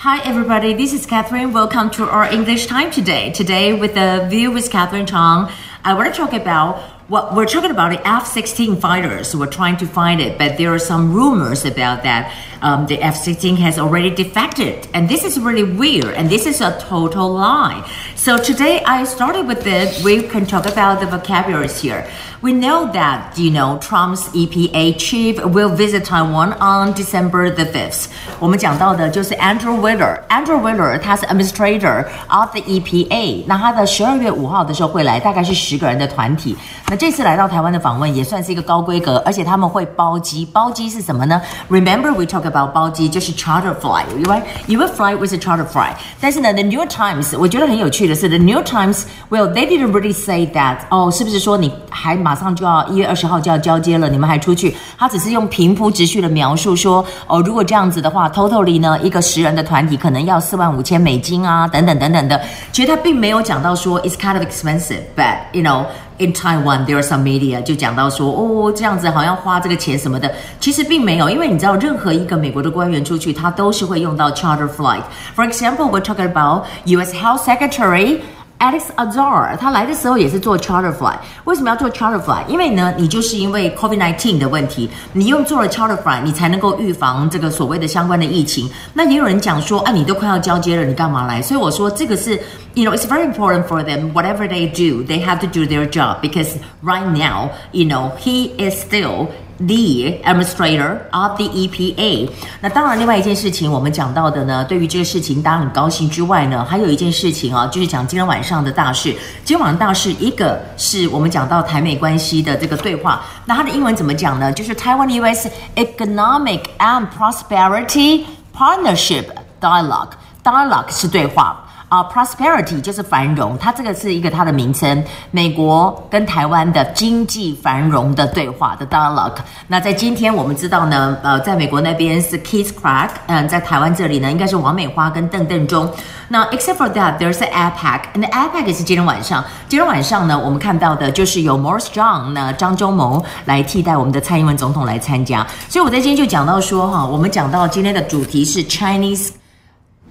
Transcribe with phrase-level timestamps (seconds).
[0.00, 0.74] Hi, everybody.
[0.74, 1.54] This is Catherine.
[1.54, 3.32] Welcome to our English time today.
[3.32, 5.50] Today, with the view with Catherine Chang,
[5.84, 9.35] I want to talk about what we're talking about the F-16 fighters.
[9.35, 13.57] We're trying to find it, but there are some rumors about that um, the F-16
[13.57, 17.83] has already defected, and this is really weird, and this is a total lie.
[18.15, 20.03] So today I started with it.
[20.03, 22.07] We can talk about the vocabularies here.
[22.41, 28.07] We know that you know Trump's EPA chief will visit Taiwan on December the 5th.
[28.39, 33.43] 我们讲到的就是 Andrew Wheeler。Andrew Wheeler 他是 administrator of the EPA。
[33.45, 36.55] 那他的十二月五号的时候会来，大概是十个人的团体。
[36.87, 40.46] 那 这次来到台湾的访问也算是一个高规格，而且他们会包机。
[40.52, 44.42] 包机是什么呢？Remember we talk about 包机就是 charter flight，you right?
[44.66, 45.92] You will fly with a charter flight。
[46.20, 50.78] 但是呢，The New Times 我觉得很有趣的是，The New Times well they didn't really say that。
[50.88, 54.08] 哦，是不是说你还马上就要一月二十号就要交接了？
[54.08, 54.74] 你们还出去？
[54.98, 62.40] 他只是用平铺直叙的描述说，哦，如果这样子的话，totally 呢一个十人的团体可能要四万五千美金啊，等等等等的。
[62.72, 65.84] 其实他并没有讲到说 it's kind of expensive，but you know。
[66.18, 75.02] In Taiwan, there are some media 就讲到说，哦，这样子好像花这个钱什么的，其实并没有，因为你知道，任何一个美国的官员出去，他都是会用到 charter flight.
[75.34, 77.12] For example, we're talking about U.S.
[77.12, 78.20] Health Secretary.
[78.59, 81.17] Alex Azar，他来的时候也是坐 charter flight。
[81.45, 82.45] 为什么要做 charter flight？
[82.47, 88.69] 因为呢，你就是因为 COVID-19 的问题，你用做了 charter flight，你才能够预防这个所谓的相关的疫情。
[88.93, 91.41] 那也有人讲说，哎、啊，你都快要交接了，你干嘛来？
[91.41, 92.39] 所以我说这个是，
[92.75, 94.13] you know，it's very important for them.
[94.13, 96.51] Whatever they do, they have to do their job because
[96.83, 99.27] right now, you know, he is still.
[99.58, 102.28] The administrator of the EPA。
[102.60, 109.10] 那当然，另外一件事情我们讲到的呢，对于这个事情大家很高兴之外呢，还有一件事情啊，就是讲今天晚上的大事。
[109.44, 113.22] 今天晚上大事，一个是我们讲到台美关系的这个对话。
[113.46, 114.52] 那它的英文怎么讲呢？
[114.52, 119.24] 就是 Taiwan-US Economic and Prosperity Partnership
[119.58, 120.10] Dialogue。
[120.44, 121.65] Dialogue 是对话。
[121.88, 125.04] 啊、，prosperity 就是繁荣，它这个是一个它的名称。
[125.30, 129.36] 美国跟台湾的经济繁荣的对话的 dialogue。
[129.68, 135.88] 那在今天我们知道呢，呃，在美国那边是 Keith Krach，嗯，在台湾这里呢，应该是王美花跟邓邓中。
[136.28, 139.44] 那 except for that，there's an APEC，and the APEC 是今天晚上。
[139.68, 145.46] 今天晚上呢，我们看到的就是由 Morris Chang 呢张忠谋来替代我们的蔡英文总统来参加。
[145.68, 149.28] 所以我在今天就讲到说哈，我们讲到今天的主题是 Chinese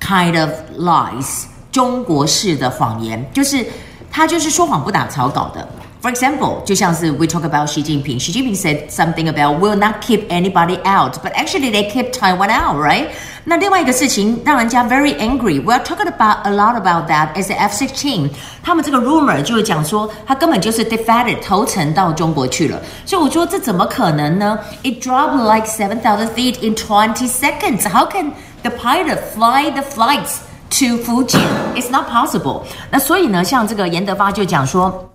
[0.00, 1.46] kind of lies。
[1.75, 3.65] 中国式的谎言，就是
[4.11, 5.67] 他就是说谎不打草稿的。
[6.01, 8.19] For example，就像是 we talk about Xi Jinping.
[8.19, 12.49] Xi Jinping said something about will not keep anybody out, but actually they keep Taiwan
[12.49, 13.05] out, right?
[13.43, 15.63] 那另外一个事情让人家 very angry.
[15.63, 17.39] We're talking about a lot about that.
[17.39, 18.31] Is the F-16？
[18.63, 22.81] 他们这个 rumor 就是讲说，他根本就是 defected 投诚到中国去了。
[23.05, 24.57] 所以我说这怎么可能呢？
[24.83, 27.87] It dropped like seven thousand feet in twenty seconds.
[27.87, 28.33] How can
[28.63, 30.37] the pilot fly the flights?
[30.68, 31.40] To 福建
[31.74, 32.62] ，it's not possible。
[32.90, 35.10] 那所以呢，像这个严德发就讲说。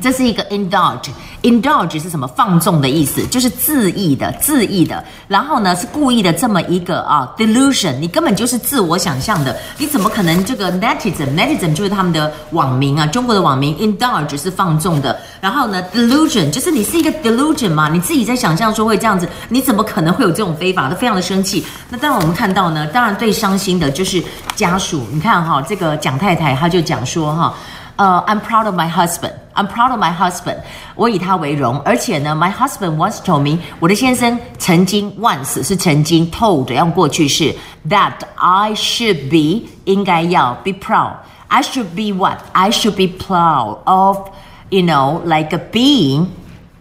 [0.00, 2.24] 这是一个 indulge，indulge 是什么？
[2.28, 5.02] 放纵的意思，就是恣意的、恣意的。
[5.26, 9.56] 然后呢，是故意的这么一个啊，delusion，你根本就是自我想象的。
[9.78, 15.18] 你怎么可能这个 netizen，netizen 就是他们的网民啊，中国的网民 indulge 是放纵的。
[15.40, 20.88] 然后呢，delusion 就是你是一个 delusion 嘛，你自己在想象说会这样子，你怎么可能会有这种非法？
[20.88, 21.66] 都非常的生气。
[21.88, 24.22] 那当然我们看到呢，当然最伤心的就是
[24.54, 25.04] 家属。
[25.12, 27.52] 你看哈，这个蒋太太她就讲说哈。
[27.96, 29.32] 呃、I'm proud of my husband.
[29.59, 30.57] I'm proud of my husband.
[30.95, 31.79] 我以他为荣。
[31.85, 37.55] 而且呢，my husband once told me，我的先生曾经 once 是曾经 told 要过去式
[37.89, 41.13] that I should be 应该要 be proud.
[41.47, 42.39] I should be what?
[42.53, 44.29] I should be proud of,
[44.69, 46.27] you know, like a being.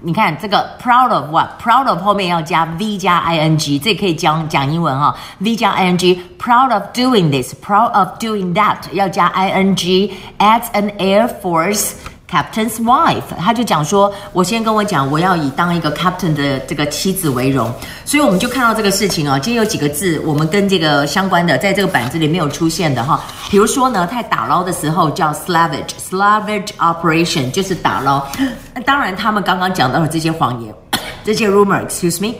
[0.07, 5.15] 你看这个 proud of what？proud of 后面要加 v 加 ing，这可以讲讲英文哈、哦。
[5.39, 11.93] v 加 ing，proud of doing this，proud of doing that，要加 ing。As an Air Force
[12.30, 17.74] captain's wife，他就讲说，我先跟我讲，我要以当一个 captain 的这个妻子为荣。
[18.06, 19.40] 所以我们就看到这个事情哦。
[19.40, 23.20] 今天有几个字，我们跟这个相关的，在这个板子里没有出现的哈。
[23.50, 28.26] 比如说呢，在打捞的时候叫 slavage，slavage operation 就是打捞。
[28.74, 30.74] 那当然，他们刚刚讲到了这些谎言，
[31.26, 32.36] 这些 rumor，excuse me，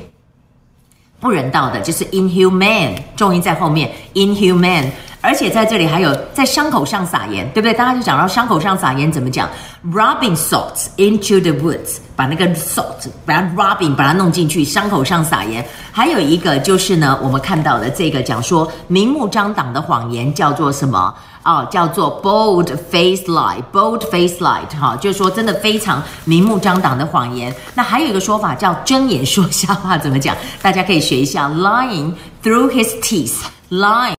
[1.20, 4.86] 不人道的，就是 inhuman，重音在后面 inhuman。
[5.22, 7.74] 而且在这里还有在伤口上撒盐，对不对？
[7.74, 9.50] 大家就讲到伤口上撒盐怎么讲
[9.92, 15.66] ？Rubbing salt into the woods，把那个 salt，把它 rubbing，把它弄进去，伤口上撒盐。
[15.92, 21.14] 还有一个就是呢，我们看到的这个讲说明目张胆的谎言叫做什么？
[21.44, 27.54] 哦，叫做 bold face lie，bold face lie，哈，就是说真的非常明目张胆的谎言。
[27.74, 30.36] 那还有一个说法叫睁眼说瞎话，怎么讲？
[30.62, 32.14] 大家可以学一下，lying
[32.44, 34.16] through his teeth，lying。